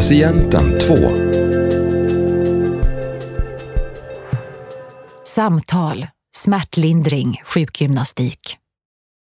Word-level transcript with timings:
Patienten 0.00 0.78
2. 0.78 0.94
Samtal, 5.24 6.06
smärtlindring, 6.36 7.42
sjukgymnastik. 7.44 8.56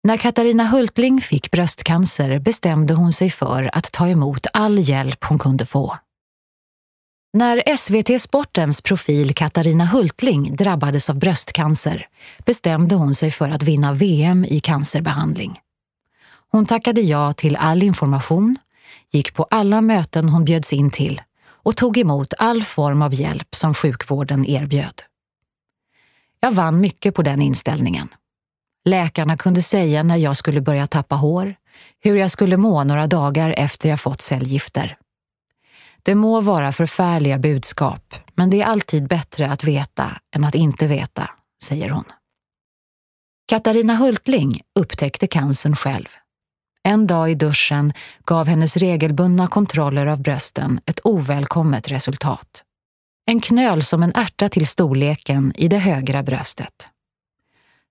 När 0.04 0.17
Katarina 0.17 0.65
Hultling 0.65 1.21
fick 1.21 1.51
bröstcancer 1.51 2.38
bestämde 2.38 2.94
hon 2.94 3.12
sig 3.12 3.31
för 3.31 3.71
att 3.72 3.92
ta 3.92 4.08
emot 4.08 4.46
all 4.53 4.78
hjälp 4.78 5.24
hon 5.24 5.38
kunde 5.38 5.67
få. 5.67 5.96
När 7.33 7.77
SVT 7.77 8.22
Sportens 8.22 8.83
profil 8.83 9.35
Katarina 9.35 9.85
Hultling 9.85 10.56
drabbades 10.56 11.11
av 11.11 11.19
bröstcancer 11.19 12.06
bestämde 12.47 12.95
hon 12.95 13.15
sig 13.15 13.31
för 13.31 13.49
att 13.49 13.63
vinna 13.63 13.92
VM 13.92 14.45
i 14.45 14.61
cancerbehandling. 14.61 15.58
Hon 16.52 16.66
tackade 16.66 17.01
ja 17.01 17.33
till 17.33 17.56
all 17.56 17.83
information, 17.83 18.56
gick 19.11 19.35
på 19.35 19.47
alla 19.51 19.80
möten 19.80 20.29
hon 20.29 20.45
bjöds 20.45 20.73
in 20.73 20.91
till 20.91 21.23
och 21.47 21.77
tog 21.77 21.98
emot 21.98 22.35
all 22.39 22.62
form 22.62 23.03
av 23.03 23.15
hjälp 23.15 23.55
som 23.55 23.75
sjukvården 23.75 24.47
erbjöd. 24.47 25.03
Jag 26.41 26.53
vann 26.53 26.81
mycket 26.81 27.15
på 27.15 27.23
den 27.23 27.43
inställningen. 27.43 28.09
Läkarna 28.84 29.37
kunde 29.37 29.62
säga 29.62 30.03
när 30.03 30.17
jag 30.17 30.37
skulle 30.37 30.61
börja 30.61 30.87
tappa 30.87 31.15
hår, 31.15 31.55
hur 32.01 32.17
jag 32.17 32.31
skulle 32.31 32.57
må 32.57 32.84
några 32.84 33.07
dagar 33.07 33.55
efter 33.57 33.89
jag 33.89 34.01
fått 34.01 34.21
cellgifter. 34.21 34.97
Det 36.03 36.15
må 36.15 36.41
vara 36.41 36.73
förfärliga 36.73 37.39
budskap, 37.39 38.15
men 38.34 38.51
det 38.51 38.61
är 38.61 38.67
alltid 38.67 39.09
bättre 39.09 39.51
att 39.51 39.65
veta 39.65 40.20
än 40.37 40.45
att 40.45 40.55
inte 40.55 40.87
veta, 40.87 41.31
säger 41.65 41.91
hon. 41.91 42.05
Katarina 43.48 43.95
Hultling 43.95 44.61
upptäckte 44.79 45.27
cancern 45.27 45.77
själv. 45.77 46.09
En 46.83 47.07
dag 47.07 47.30
i 47.30 47.34
duschen 47.34 47.93
gav 48.25 48.47
hennes 48.47 48.77
regelbundna 48.77 49.47
kontroller 49.47 50.06
av 50.06 50.23
brösten 50.23 50.81
ett 50.86 51.00
ovälkommet 51.05 51.91
resultat. 51.91 52.64
En 53.27 53.41
knöl 53.41 53.83
som 53.83 54.03
en 54.03 54.12
ärta 54.14 54.48
till 54.48 54.67
storleken 54.67 55.53
i 55.56 55.69
det 55.69 55.78
högra 55.78 56.23
bröstet. 56.23 56.89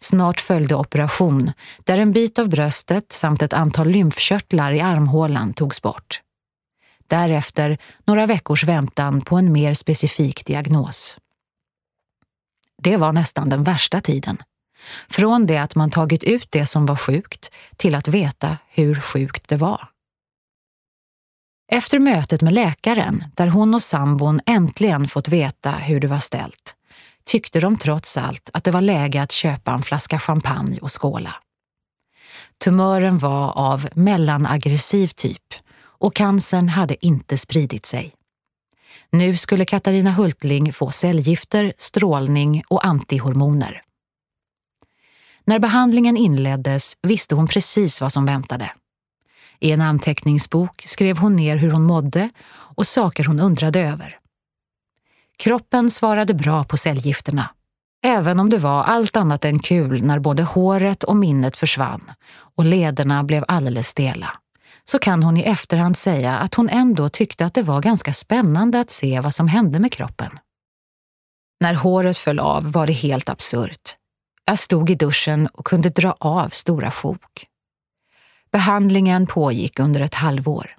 Snart 0.01 0.39
följde 0.39 0.75
operation 0.75 1.51
där 1.83 1.97
en 1.97 2.11
bit 2.11 2.39
av 2.39 2.49
bröstet 2.49 3.11
samt 3.11 3.41
ett 3.41 3.53
antal 3.53 3.87
lymfkörtlar 3.87 4.71
i 4.71 4.81
armhålan 4.81 5.53
togs 5.53 5.81
bort. 5.81 6.21
Därefter 7.07 7.77
några 8.05 8.25
veckors 8.25 8.63
väntan 8.63 9.21
på 9.21 9.37
en 9.37 9.51
mer 9.51 9.73
specifik 9.73 10.45
diagnos. 10.45 11.17
Det 12.77 12.97
var 12.97 13.13
nästan 13.13 13.49
den 13.49 13.63
värsta 13.63 14.01
tiden. 14.01 14.37
Från 15.09 15.45
det 15.45 15.57
att 15.57 15.75
man 15.75 15.91
tagit 15.91 16.23
ut 16.23 16.47
det 16.49 16.65
som 16.65 16.85
var 16.85 16.95
sjukt 16.95 17.51
till 17.77 17.95
att 17.95 18.07
veta 18.07 18.57
hur 18.69 18.95
sjukt 18.95 19.47
det 19.47 19.55
var. 19.55 19.87
Efter 21.71 21.99
mötet 21.99 22.41
med 22.41 22.53
läkaren, 22.53 23.23
där 23.35 23.47
hon 23.47 23.73
och 23.73 23.83
sambon 23.83 24.41
äntligen 24.45 25.07
fått 25.07 25.27
veta 25.27 25.71
hur 25.71 25.99
det 25.99 26.07
var 26.07 26.19
ställt, 26.19 26.75
tyckte 27.23 27.59
de 27.59 27.77
trots 27.77 28.17
allt 28.17 28.49
att 28.53 28.63
det 28.63 28.71
var 28.71 28.81
läge 28.81 29.21
att 29.21 29.31
köpa 29.31 29.71
en 29.71 29.81
flaska 29.81 30.19
champagne 30.19 30.79
och 30.79 31.01
skåla. 31.01 31.35
Tumören 32.63 33.17
var 33.17 33.57
av 33.57 33.87
mellanaggressiv 33.93 35.07
typ 35.07 35.53
och 35.81 36.15
cancern 36.15 36.69
hade 36.69 37.05
inte 37.05 37.37
spridit 37.37 37.85
sig. 37.85 38.13
Nu 39.11 39.37
skulle 39.37 39.65
Katarina 39.65 40.11
Hultling 40.11 40.73
få 40.73 40.91
cellgifter, 40.91 41.73
strålning 41.77 42.63
och 42.67 42.85
antihormoner. 42.85 43.81
När 45.49 45.59
behandlingen 45.59 46.17
inleddes 46.17 46.97
visste 47.01 47.35
hon 47.35 47.47
precis 47.47 48.01
vad 48.01 48.13
som 48.13 48.25
väntade. 48.25 48.71
I 49.59 49.71
en 49.71 49.81
anteckningsbok 49.81 50.81
skrev 50.81 51.17
hon 51.17 51.35
ner 51.35 51.55
hur 51.55 51.71
hon 51.71 51.83
mådde 51.83 52.29
och 52.49 52.87
saker 52.87 53.23
hon 53.25 53.39
undrade 53.39 53.79
över. 53.79 54.19
Kroppen 55.37 55.91
svarade 55.91 56.33
bra 56.33 56.63
på 56.63 56.77
cellgifterna, 56.77 57.49
även 58.05 58.39
om 58.39 58.49
det 58.49 58.57
var 58.57 58.83
allt 58.83 59.15
annat 59.15 59.45
än 59.45 59.59
kul 59.59 60.03
när 60.03 60.19
både 60.19 60.43
håret 60.43 61.03
och 61.03 61.15
minnet 61.15 61.57
försvann 61.57 62.11
och 62.55 62.65
lederna 62.65 63.23
blev 63.23 63.45
alldeles 63.47 63.87
stela. 63.87 64.33
Så 64.85 64.99
kan 64.99 65.23
hon 65.23 65.37
i 65.37 65.41
efterhand 65.41 65.97
säga 65.97 66.37
att 66.37 66.55
hon 66.55 66.69
ändå 66.69 67.09
tyckte 67.09 67.45
att 67.45 67.53
det 67.53 67.63
var 67.63 67.81
ganska 67.81 68.13
spännande 68.13 68.79
att 68.79 68.89
se 68.89 69.19
vad 69.19 69.33
som 69.33 69.47
hände 69.47 69.79
med 69.79 69.91
kroppen. 69.91 70.39
När 71.59 71.73
håret 71.73 72.17
föll 72.17 72.39
av 72.39 72.71
var 72.71 72.87
det 72.87 72.93
helt 72.93 73.29
absurt. 73.29 73.98
Jag 74.49 74.59
stod 74.59 74.89
i 74.89 74.95
duschen 74.95 75.47
och 75.47 75.65
kunde 75.65 75.89
dra 75.89 76.15
av 76.19 76.49
stora 76.49 76.91
sjok. 76.91 77.45
Behandlingen 78.51 79.27
pågick 79.27 79.79
under 79.79 80.01
ett 80.01 80.13
halvår. 80.13 80.71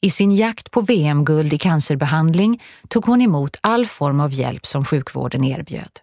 I 0.00 0.10
sin 0.10 0.36
jakt 0.36 0.70
på 0.70 0.80
VM-guld 0.80 1.52
i 1.52 1.58
cancerbehandling 1.58 2.62
tog 2.88 3.04
hon 3.04 3.22
emot 3.22 3.56
all 3.60 3.86
form 3.86 4.20
av 4.20 4.32
hjälp 4.32 4.66
som 4.66 4.84
sjukvården 4.84 5.44
erbjöd. 5.44 6.00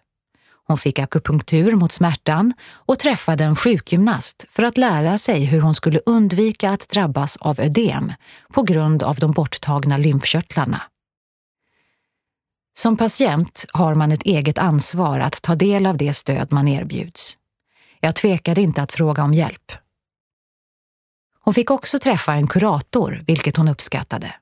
Hon 0.66 0.78
fick 0.78 0.98
akupunktur 0.98 1.72
mot 1.72 1.92
smärtan 1.92 2.52
och 2.70 2.98
träffade 2.98 3.44
en 3.44 3.56
sjukgymnast 3.56 4.46
för 4.50 4.62
att 4.62 4.78
lära 4.78 5.18
sig 5.18 5.44
hur 5.44 5.60
hon 5.60 5.74
skulle 5.74 6.00
undvika 6.06 6.70
att 6.70 6.88
drabbas 6.88 7.36
av 7.36 7.60
ödem 7.60 8.12
på 8.52 8.62
grund 8.62 9.02
av 9.02 9.16
de 9.16 9.32
borttagna 9.32 9.96
lymfkörtlarna. 9.96 10.82
Som 12.78 12.96
patient 12.96 13.64
har 13.72 13.94
man 13.94 14.12
ett 14.12 14.22
eget 14.22 14.58
ansvar 14.58 15.20
att 15.20 15.42
ta 15.42 15.54
del 15.54 15.86
av 15.86 15.96
det 15.96 16.12
stöd 16.12 16.52
man 16.52 16.68
erbjuds. 16.68 17.38
Jag 18.00 18.16
tvekade 18.16 18.60
inte 18.60 18.82
att 18.82 18.92
fråga 18.92 19.22
om 19.22 19.34
hjälp. 19.34 19.72
Hon 21.40 21.54
fick 21.54 21.70
också 21.70 21.98
träffa 21.98 22.32
en 22.34 22.46
kurator, 22.46 23.24
vilket 23.26 23.56
hon 23.56 23.68
uppskattade. 23.68 24.34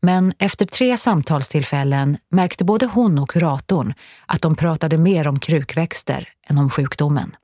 Men 0.00 0.32
efter 0.38 0.66
tre 0.66 0.98
samtalstillfällen 0.98 2.18
märkte 2.30 2.64
både 2.64 2.86
hon 2.86 3.18
och 3.18 3.30
kuratorn 3.30 3.94
att 4.26 4.42
de 4.42 4.54
pratade 4.56 4.98
mer 4.98 5.28
om 5.28 5.40
krukväxter 5.40 6.28
än 6.46 6.58
om 6.58 6.70
sjukdomen. 6.70 7.36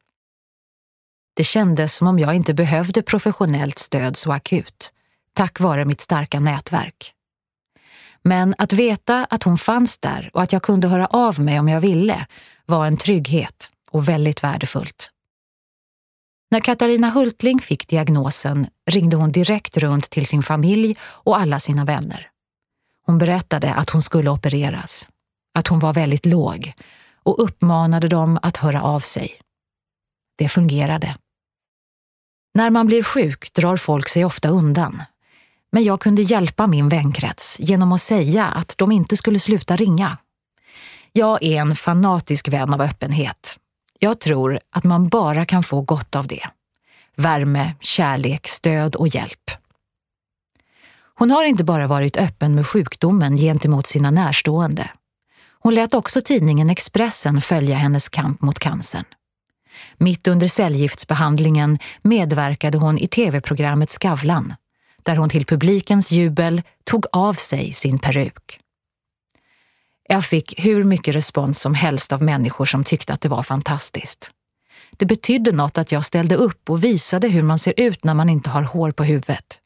Det 1.36 1.44
kändes 1.44 1.94
som 1.94 2.06
om 2.06 2.18
jag 2.18 2.34
inte 2.34 2.54
behövde 2.54 3.02
professionellt 3.02 3.78
stöd 3.78 4.16
så 4.16 4.32
akut, 4.32 4.90
tack 5.32 5.60
vare 5.60 5.84
mitt 5.84 6.00
starka 6.00 6.40
nätverk. 6.40 7.15
Men 8.22 8.54
att 8.58 8.72
veta 8.72 9.24
att 9.24 9.42
hon 9.42 9.58
fanns 9.58 9.98
där 9.98 10.30
och 10.32 10.42
att 10.42 10.52
jag 10.52 10.62
kunde 10.62 10.88
höra 10.88 11.06
av 11.06 11.40
mig 11.40 11.60
om 11.60 11.68
jag 11.68 11.80
ville 11.80 12.26
var 12.66 12.86
en 12.86 12.96
trygghet 12.96 13.70
och 13.90 14.08
väldigt 14.08 14.42
värdefullt. 14.42 15.10
När 16.50 16.60
Katarina 16.60 17.10
Hultling 17.10 17.60
fick 17.60 17.88
diagnosen 17.88 18.66
ringde 18.90 19.16
hon 19.16 19.32
direkt 19.32 19.76
runt 19.76 20.10
till 20.10 20.26
sin 20.26 20.42
familj 20.42 20.96
och 21.02 21.38
alla 21.38 21.60
sina 21.60 21.84
vänner. 21.84 22.30
Hon 23.06 23.18
berättade 23.18 23.74
att 23.74 23.90
hon 23.90 24.02
skulle 24.02 24.30
opereras, 24.30 25.10
att 25.54 25.68
hon 25.68 25.78
var 25.78 25.92
väldigt 25.92 26.26
låg 26.26 26.72
och 27.22 27.44
uppmanade 27.44 28.08
dem 28.08 28.38
att 28.42 28.56
höra 28.56 28.82
av 28.82 29.00
sig. 29.00 29.40
Det 30.38 30.48
fungerade. 30.48 31.16
När 32.54 32.70
man 32.70 32.86
blir 32.86 33.02
sjuk 33.02 33.52
drar 33.52 33.76
folk 33.76 34.08
sig 34.08 34.24
ofta 34.24 34.48
undan. 34.48 35.02
Men 35.76 35.84
jag 35.84 36.00
kunde 36.00 36.22
hjälpa 36.22 36.66
min 36.66 36.88
vänkrets 36.88 37.56
genom 37.60 37.92
att 37.92 38.00
säga 38.00 38.46
att 38.46 38.74
de 38.78 38.92
inte 38.92 39.16
skulle 39.16 39.38
sluta 39.38 39.76
ringa. 39.76 40.18
Jag 41.12 41.42
är 41.42 41.60
en 41.60 41.76
fanatisk 41.76 42.48
vän 42.48 42.74
av 42.74 42.80
öppenhet. 42.80 43.58
Jag 43.98 44.20
tror 44.20 44.60
att 44.70 44.84
man 44.84 45.08
bara 45.08 45.44
kan 45.44 45.62
få 45.62 45.80
gott 45.80 46.16
av 46.16 46.26
det. 46.26 46.42
Värme, 47.16 47.74
kärlek, 47.80 48.46
stöd 48.46 48.94
och 48.94 49.08
hjälp. 49.08 49.50
Hon 51.14 51.30
har 51.30 51.44
inte 51.44 51.64
bara 51.64 51.86
varit 51.86 52.16
öppen 52.16 52.54
med 52.54 52.66
sjukdomen 52.66 53.36
gentemot 53.36 53.86
sina 53.86 54.10
närstående. 54.10 54.90
Hon 55.60 55.74
lät 55.74 55.94
också 55.94 56.20
tidningen 56.20 56.70
Expressen 56.70 57.40
följa 57.40 57.76
hennes 57.76 58.08
kamp 58.08 58.42
mot 58.42 58.58
cancern. 58.58 59.04
Mitt 59.98 60.28
under 60.28 60.48
cellgiftsbehandlingen 60.48 61.78
medverkade 62.02 62.78
hon 62.78 62.98
i 62.98 63.08
tv-programmet 63.08 63.90
Skavlan, 63.90 64.54
där 65.06 65.16
hon 65.16 65.28
till 65.28 65.46
publikens 65.46 66.10
jubel 66.10 66.62
tog 66.84 67.06
av 67.12 67.34
sig 67.34 67.72
sin 67.72 67.98
peruk. 67.98 68.58
Jag 70.08 70.24
fick 70.24 70.64
hur 70.64 70.84
mycket 70.84 71.14
respons 71.14 71.60
som 71.60 71.74
helst 71.74 72.12
av 72.12 72.22
människor 72.22 72.64
som 72.64 72.84
tyckte 72.84 73.12
att 73.12 73.20
det 73.20 73.28
var 73.28 73.42
fantastiskt. 73.42 74.30
Det 74.96 75.06
betydde 75.06 75.52
något 75.52 75.78
att 75.78 75.92
jag 75.92 76.04
ställde 76.04 76.36
upp 76.36 76.70
och 76.70 76.84
visade 76.84 77.28
hur 77.28 77.42
man 77.42 77.58
ser 77.58 77.74
ut 77.76 78.04
när 78.04 78.14
man 78.14 78.28
inte 78.28 78.50
har 78.50 78.62
hår 78.62 78.92
på 78.92 79.04
huvudet. 79.04 79.60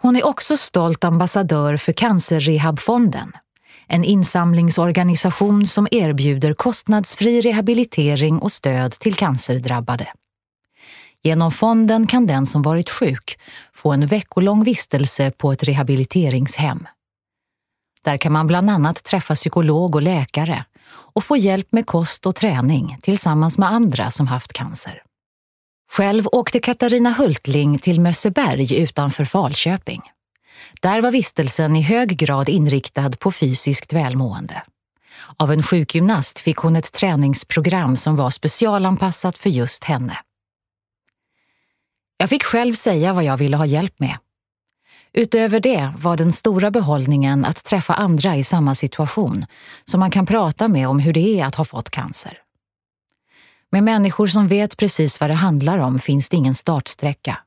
Hon 0.00 0.16
är 0.16 0.26
också 0.26 0.56
stolt 0.56 1.04
ambassadör 1.04 1.76
för 1.76 1.92
Cancerrehabfonden, 1.92 3.32
en 3.86 4.04
insamlingsorganisation 4.04 5.66
som 5.66 5.88
erbjuder 5.90 6.54
kostnadsfri 6.54 7.40
rehabilitering 7.40 8.38
och 8.38 8.52
stöd 8.52 8.92
till 8.92 9.14
cancerdrabbade. 9.14 10.08
Genom 11.22 11.50
fonden 11.50 12.06
kan 12.06 12.26
den 12.26 12.46
som 12.46 12.62
varit 12.62 12.90
sjuk 12.90 13.38
få 13.72 13.92
en 13.92 14.06
veckolång 14.06 14.64
vistelse 14.64 15.30
på 15.30 15.52
ett 15.52 15.62
rehabiliteringshem. 15.62 16.88
Där 18.04 18.16
kan 18.16 18.32
man 18.32 18.46
bland 18.46 18.70
annat 18.70 19.04
träffa 19.04 19.34
psykolog 19.34 19.94
och 19.94 20.02
läkare 20.02 20.64
och 20.90 21.24
få 21.24 21.36
hjälp 21.36 21.72
med 21.72 21.86
kost 21.86 22.26
och 22.26 22.36
träning 22.36 22.98
tillsammans 23.02 23.58
med 23.58 23.72
andra 23.72 24.10
som 24.10 24.26
haft 24.26 24.52
cancer. 24.52 25.02
Själv 25.92 26.24
åkte 26.32 26.60
Katarina 26.60 27.10
Hultling 27.10 27.78
till 27.78 28.00
Mösseberg 28.00 28.76
utanför 28.76 29.24
Falköping. 29.24 30.02
Där 30.82 31.02
var 31.02 31.10
vistelsen 31.10 31.76
i 31.76 31.82
hög 31.82 32.08
grad 32.16 32.48
inriktad 32.48 33.10
på 33.18 33.32
fysiskt 33.32 33.92
välmående. 33.92 34.62
Av 35.36 35.52
en 35.52 35.62
sjukgymnast 35.62 36.40
fick 36.40 36.56
hon 36.56 36.76
ett 36.76 36.92
träningsprogram 36.92 37.96
som 37.96 38.16
var 38.16 38.30
specialanpassat 38.30 39.38
för 39.38 39.50
just 39.50 39.84
henne. 39.84 40.16
Jag 42.20 42.28
fick 42.28 42.42
själv 42.42 42.74
säga 42.74 43.12
vad 43.12 43.24
jag 43.24 43.36
ville 43.36 43.56
ha 43.56 43.66
hjälp 43.66 44.00
med. 44.00 44.18
Utöver 45.12 45.60
det 45.60 45.92
var 45.98 46.16
den 46.16 46.32
stora 46.32 46.70
behållningen 46.70 47.44
att 47.44 47.64
träffa 47.64 47.94
andra 47.94 48.36
i 48.36 48.44
samma 48.44 48.74
situation 48.74 49.46
som 49.84 50.00
man 50.00 50.10
kan 50.10 50.26
prata 50.26 50.68
med 50.68 50.88
om 50.88 50.98
hur 50.98 51.12
det 51.12 51.40
är 51.40 51.46
att 51.46 51.54
ha 51.54 51.64
fått 51.64 51.90
cancer. 51.90 52.38
Med 53.70 53.82
människor 53.82 54.26
som 54.26 54.48
vet 54.48 54.76
precis 54.76 55.20
vad 55.20 55.30
det 55.30 55.34
handlar 55.34 55.78
om 55.78 55.98
finns 55.98 56.28
det 56.28 56.36
ingen 56.36 56.54
startsträcka. 56.54 57.38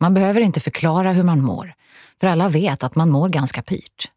Man 0.00 0.14
behöver 0.14 0.40
inte 0.40 0.60
förklara 0.60 1.12
hur 1.12 1.24
man 1.24 1.40
mår, 1.40 1.74
för 2.20 2.26
alla 2.26 2.48
vet 2.48 2.84
att 2.84 2.96
man 2.96 3.10
mår 3.10 3.28
ganska 3.28 3.62
pyrt. 3.62 4.10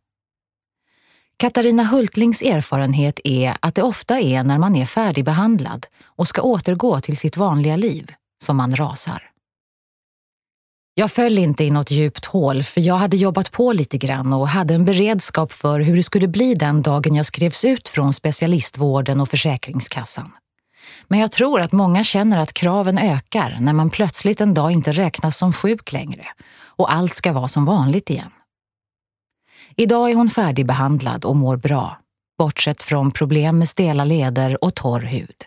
Katarina 1.38 1.84
Hultlings 1.84 2.42
erfarenhet 2.42 3.20
är 3.24 3.58
att 3.60 3.76
det 3.76 3.84
ofta 3.84 4.20
är 4.20 4.44
när 4.44 4.58
man 4.58 4.76
är 4.76 4.86
färdigbehandlad 4.86 5.86
och 6.06 6.28
ska 6.28 6.42
återgå 6.42 7.02
till 7.02 7.18
sitt 7.18 7.38
vanliga 7.38 7.76
liv 7.76 8.12
som 8.44 8.58
man 8.58 8.76
rasar. 8.76 9.33
Jag 10.96 11.12
föll 11.12 11.38
inte 11.38 11.64
i 11.64 11.72
något 11.72 11.92
djupt 11.92 12.26
hål 12.26 12.64
för 12.64 12.82
jag 12.82 12.96
hade 12.96 13.18
jobbat 13.18 13.52
på 13.52 13.74
lite 13.74 13.98
grann 13.98 14.34
och 14.34 14.48
hade 14.48 14.74
en 14.74 14.86
beredskap 14.86 15.52
för 15.52 15.80
hur 15.80 15.96
det 15.96 16.04
skulle 16.04 16.28
bli 16.28 16.56
den 16.56 16.82
dagen 16.82 17.16
jag 17.16 17.26
skrevs 17.26 17.66
ut 17.66 17.90
från 17.90 18.14
specialistvården 18.14 19.22
och 19.22 19.30
Försäkringskassan. 19.30 20.32
Men 21.08 21.20
jag 21.20 21.32
tror 21.32 21.62
att 21.62 21.72
många 21.72 22.04
känner 22.04 22.38
att 22.38 22.54
kraven 22.54 22.98
ökar 22.98 23.58
när 23.60 23.74
man 23.74 23.90
plötsligt 23.90 24.42
en 24.42 24.54
dag 24.54 24.72
inte 24.72 24.92
räknas 24.92 25.38
som 25.38 25.54
sjuk 25.54 25.94
längre 25.94 26.26
och 26.66 26.94
allt 26.94 27.14
ska 27.14 27.34
vara 27.34 27.48
som 27.48 27.66
vanligt 27.66 28.10
igen. 28.10 28.32
Idag 29.76 30.12
är 30.12 30.16
hon 30.16 30.30
färdigbehandlad 30.30 31.26
och 31.26 31.36
mår 31.36 31.58
bra, 31.58 32.00
bortsett 32.38 32.84
från 32.84 33.12
problem 33.12 33.60
med 33.60 33.70
stela 33.70 34.06
leder 34.06 34.64
och 34.64 34.76
torr 34.76 35.02
hud. 35.02 35.46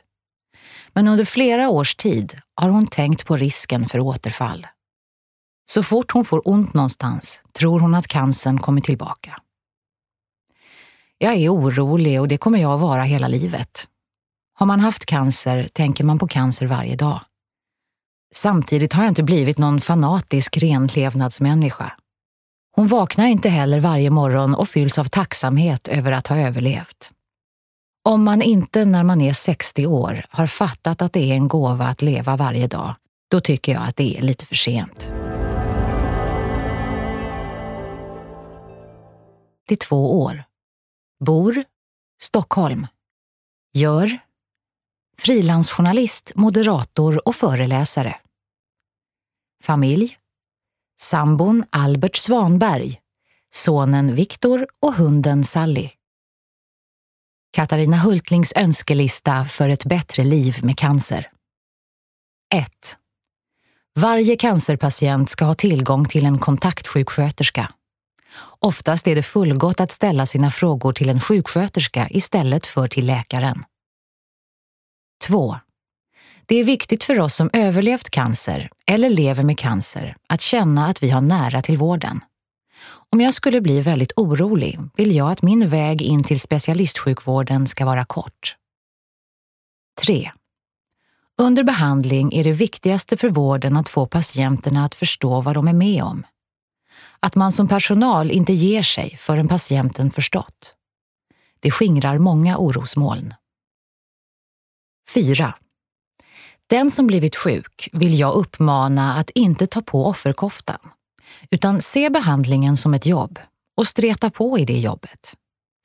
Men 0.93 1.09
under 1.09 1.25
flera 1.25 1.69
års 1.69 1.95
tid 1.95 2.39
har 2.55 2.69
hon 2.69 2.87
tänkt 2.87 3.27
på 3.27 3.37
risken 3.37 3.89
för 3.89 4.01
återfall. 4.01 4.67
Så 5.69 5.83
fort 5.83 6.13
hon 6.13 6.25
får 6.25 6.49
ont 6.49 6.75
någonstans 6.75 7.43
tror 7.53 7.81
hon 7.81 7.95
att 7.95 8.07
cancern 8.07 8.59
kommer 8.59 8.81
tillbaka. 8.81 9.39
Jag 11.19 11.35
är 11.35 11.55
orolig 11.55 12.21
och 12.21 12.29
det 12.29 12.39
kommer 12.39 12.59
jag 12.59 12.73
att 12.73 12.81
vara 12.81 13.03
hela 13.03 13.29
livet. 13.29 13.89
Har 14.55 14.67
man 14.67 14.81
haft 14.81 15.07
cancer 15.07 15.69
tänker 15.73 16.05
man 16.05 16.19
på 16.19 16.29
cancer 16.29 16.67
varje 16.67 16.97
dag. 16.97 17.21
Samtidigt 18.35 18.93
har 18.93 19.03
jag 19.03 19.11
inte 19.11 19.23
blivit 19.23 19.59
någon 19.59 19.81
fanatisk 19.81 20.57
renlevnadsmänniska. 20.57 21.93
Hon 22.73 22.87
vaknar 22.87 23.27
inte 23.27 23.49
heller 23.49 23.81
varje 23.81 24.11
morgon 24.11 24.55
och 24.55 24.69
fylls 24.69 24.99
av 24.99 25.05
tacksamhet 25.05 25.89
över 25.89 26.13
att 26.13 26.27
ha 26.27 26.37
överlevt. 26.37 27.11
Om 28.05 28.25
man 28.25 28.43
inte 28.43 28.85
när 28.85 29.05
man 29.05 29.21
är 29.21 29.33
60 29.33 29.87
år 29.87 30.25
har 30.31 30.47
fattat 30.47 31.03
att 31.03 31.13
det 31.13 31.31
är 31.31 31.35
en 31.35 31.49
gåva 31.49 31.87
att 31.87 32.03
leva 32.03 32.37
varje 32.37 32.67
dag, 32.67 32.95
då 33.31 33.41
tycker 33.41 33.73
jag 33.73 33.83
att 33.83 33.97
det 33.97 34.19
är 34.19 34.23
lite 34.23 34.47
för 34.47 34.55
sent. 34.55 35.16
Till 39.67 39.79
två 39.79 40.21
år. 40.23 40.45
Bor 41.25 41.65
Stockholm. 42.23 42.87
Gör 43.73 44.19
frilansjournalist, 45.19 46.33
moderator 46.35 47.29
och 47.29 47.35
föreläsare. 47.35 48.17
Familj 49.63 50.19
Sambon 51.01 51.65
Albert 51.71 52.17
Svanberg, 52.17 53.01
sonen 53.55 54.15
Viktor 54.15 54.67
och 54.81 54.95
hunden 54.95 55.45
Sally. 55.45 55.91
Katarina 57.53 57.97
Hultlings 57.97 58.53
önskelista 58.57 59.45
för 59.45 59.69
ett 59.69 59.85
bättre 59.85 60.25
liv 60.25 60.57
med 60.63 60.79
cancer. 60.79 61.27
1. 62.55 62.99
Varje 63.95 64.37
cancerpatient 64.37 65.31
ska 65.31 65.45
ha 65.45 65.55
tillgång 65.55 66.05
till 66.05 66.27
en 66.27 66.39
kontaktsjuksköterska. 66.39 67.73
Oftast 68.59 69.09
är 69.09 69.15
det 69.15 69.23
fullgott 69.23 69.81
att 69.81 69.93
ställa 69.93 70.27
sina 70.27 70.51
frågor 70.51 70.93
till 70.93 71.09
en 71.09 71.21
sjuksköterska 71.21 72.09
istället 72.11 72.67
för 72.67 72.87
till 72.87 73.07
läkaren. 73.07 73.65
2. 75.27 75.57
Det 76.47 76.57
är 76.57 76.65
viktigt 76.65 77.05
för 77.05 77.21
oss 77.21 77.35
som 77.35 77.51
överlevt 77.53 78.11
cancer 78.11 78.71
eller 78.87 79.11
lever 79.11 79.43
med 79.43 79.59
cancer 79.59 80.17
att 80.29 80.41
känna 80.41 80.87
att 80.87 81.03
vi 81.03 81.11
har 81.11 81.21
nära 81.21 81.63
till 81.63 81.77
vården. 81.77 82.21
Om 83.13 83.21
jag 83.21 83.35
skulle 83.35 83.61
bli 83.61 83.81
väldigt 83.81 84.13
orolig 84.17 84.79
vill 84.97 85.17
jag 85.17 85.31
att 85.31 85.43
min 85.43 85.69
väg 85.69 86.03
in 86.03 86.25
till 86.25 86.41
specialistsjukvården 86.41 87.67
ska 87.67 87.85
vara 87.85 88.05
kort. 88.05 88.57
3. 90.05 90.31
Under 91.39 91.65
behandling 91.65 92.33
är 92.33 92.45
det 92.45 92.53
viktigaste 92.53 93.17
för 93.17 93.29
vården 93.29 93.77
att 93.77 93.89
få 93.89 94.07
patienterna 94.07 94.85
att 94.85 94.95
förstå 94.95 95.41
vad 95.41 95.55
de 95.55 95.69
är 95.69 95.73
med 95.73 96.03
om 96.03 96.27
att 97.21 97.37
man 97.37 97.53
som 97.53 97.69
personal 97.69 98.31
inte 98.31 98.53
ger 98.53 98.83
sig 98.83 99.17
förrän 99.17 99.49
patienten 99.49 100.11
förstått. 100.11 100.75
Det 101.61 101.71
skingrar 101.71 102.19
många 102.19 102.59
orosmoln. 102.59 103.35
4. 105.15 105.55
Den 106.67 106.91
som 106.91 107.07
blivit 107.07 107.37
sjuk 107.37 107.89
vill 107.93 108.19
jag 108.19 108.35
uppmana 108.35 109.15
att 109.17 109.31
inte 109.31 109.67
ta 109.67 109.83
på 109.83 110.07
offerkoftan, 110.07 110.79
utan 111.51 111.81
se 111.81 112.11
behandlingen 112.11 112.77
som 112.77 112.95
ett 112.95 113.07
jobb 113.07 113.39
och 113.77 113.87
streta 113.87 114.31
på 114.31 114.59
i 114.59 114.65
det 114.65 114.79
jobbet. 114.79 115.35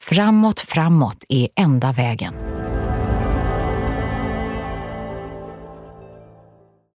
Framåt, 0.04 0.60
framåt 0.60 1.24
är 1.30 1.50
enda 1.56 1.92
vägen. 1.92 2.34